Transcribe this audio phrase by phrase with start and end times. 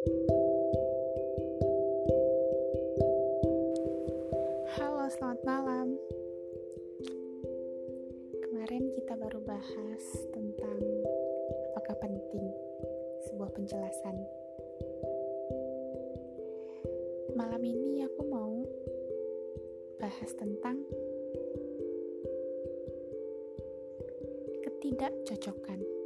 [0.00, 0.16] Halo,
[5.12, 5.92] selamat malam.
[8.40, 10.80] Kemarin kita baru bahas tentang
[11.76, 12.48] apakah penting
[13.28, 14.16] sebuah penjelasan.
[17.36, 18.64] Malam ini aku mau
[20.00, 20.80] bahas tentang
[24.64, 25.99] ketidakcocokan.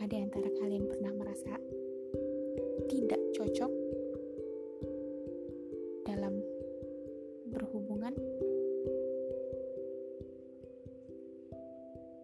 [0.00, 1.52] Apakah di antara kalian pernah merasa
[2.88, 3.68] tidak cocok
[6.08, 6.40] dalam
[7.52, 8.16] berhubungan?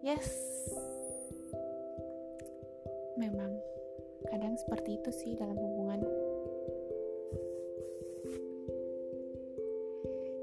[0.00, 0.24] Yes,
[3.20, 3.60] memang
[4.32, 6.00] kadang seperti itu sih dalam hubungan.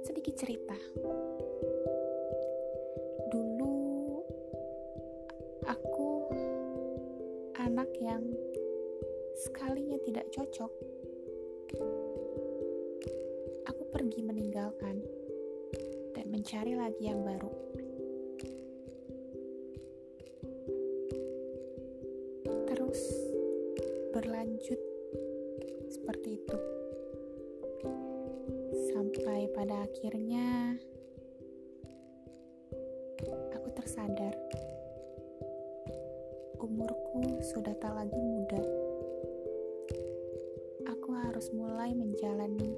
[0.05, 0.77] Sedikit cerita.
[7.63, 8.19] Anak yang
[9.39, 10.67] sekalinya tidak cocok,
[13.63, 14.99] aku pergi meninggalkan
[16.11, 17.47] dan mencari lagi yang baru.
[22.67, 23.01] Terus
[24.11, 24.81] berlanjut
[25.87, 26.57] seperti itu.
[28.91, 30.75] Sampai pada akhirnya
[33.55, 34.35] aku tersadar
[36.63, 38.63] umurku sudah tak lagi muda.
[40.87, 42.71] Aku harus mulai menjalani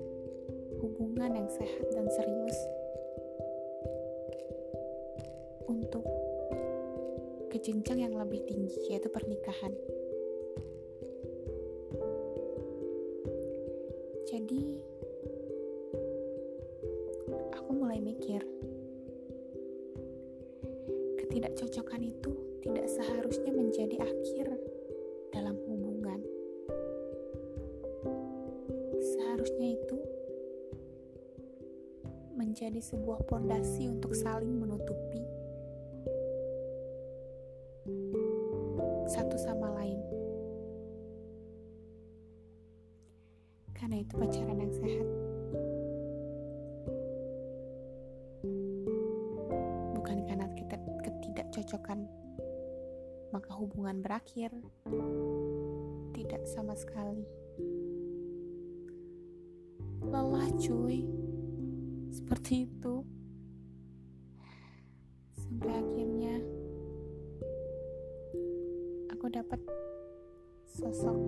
[0.82, 2.58] hubungan yang sehat dan serius
[5.70, 6.02] untuk
[7.54, 9.78] ke jenjang yang lebih tinggi, yaitu pernikahan.
[14.26, 14.82] Jadi,
[17.54, 18.42] aku mulai mikir,
[21.22, 24.58] ketidakcocokan itu tidak seharusnya menjadi akhir
[25.30, 26.18] dalam hubungan.
[28.98, 29.98] Seharusnya itu
[32.34, 35.22] menjadi sebuah pondasi untuk saling menutupi
[39.14, 40.02] satu sama lain.
[43.78, 45.08] Karena itu pacaran yang sehat.
[49.94, 50.76] Bukan karena kita
[51.06, 52.25] ketidakcocokan
[53.36, 54.48] maka hubungan berakhir.
[56.16, 57.28] Tidak sama sekali.
[60.08, 61.04] Lelah cuy.
[62.16, 63.04] Seperti itu.
[65.36, 66.40] Sampai akhirnya
[69.12, 69.60] aku dapat
[70.64, 71.20] sosok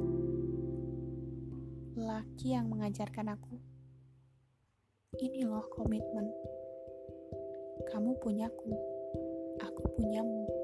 [2.00, 3.60] laki yang mengajarkan aku.
[5.20, 6.32] Ini loh komitmen.
[7.92, 8.72] Kamu punyaku,
[9.60, 10.57] aku punyamu.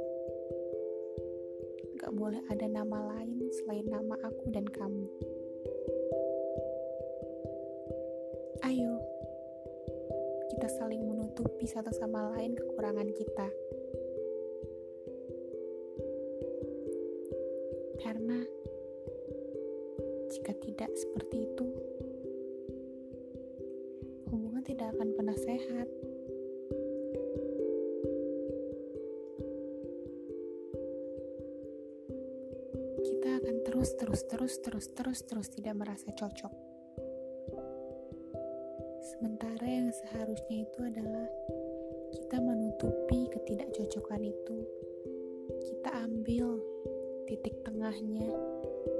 [2.24, 5.12] Boleh ada nama lain selain nama aku dan kamu.
[8.64, 8.96] Ayo,
[10.56, 13.48] kita saling menutupi satu sama lain kekurangan kita.
[18.00, 18.40] Karena
[20.32, 21.68] jika tidak seperti itu,
[24.32, 25.92] hubungan tidak akan pernah sehat.
[33.74, 36.54] Terus, terus, terus, terus, terus, terus tidak merasa cocok.
[39.02, 41.26] Sementara yang seharusnya itu adalah
[42.14, 44.58] kita menutupi ketidakcocokan itu.
[45.58, 46.62] Kita ambil
[47.26, 48.30] titik tengahnya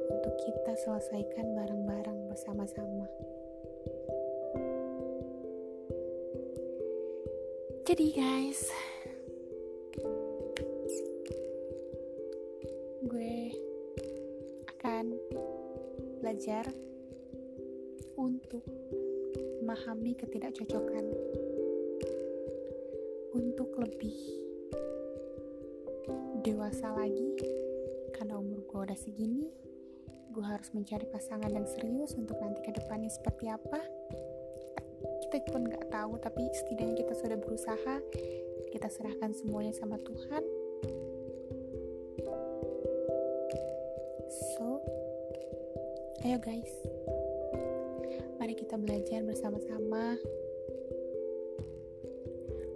[0.10, 3.06] untuk kita selesaikan bareng-bareng bersama-sama.
[7.86, 8.74] Jadi guys,
[14.84, 15.16] akan
[16.20, 16.68] belajar
[18.20, 18.68] untuk
[19.64, 21.08] memahami ketidakcocokan.
[23.32, 24.12] Untuk lebih
[26.44, 27.32] dewasa lagi
[28.12, 29.48] karena umur gue udah segini
[30.36, 33.80] gue harus mencari pasangan yang serius untuk nanti ke depannya seperti apa.
[35.24, 37.96] Kita pun nggak tahu tapi setidaknya kita sudah berusaha.
[38.68, 40.63] Kita serahkan semuanya sama Tuhan
[46.24, 46.72] Ayo guys,
[48.40, 50.16] mari kita belajar bersama-sama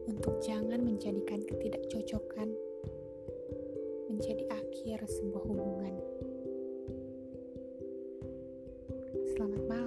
[0.04, 2.52] untuk jangan menjadikan ketidakcocokan
[4.12, 5.96] menjadi akhir sebuah hubungan.
[9.32, 9.87] Selamat malam.